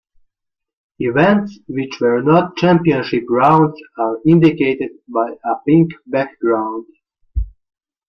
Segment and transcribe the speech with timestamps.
[0.97, 6.87] Events which were not championship rounds are indicated by a pink background.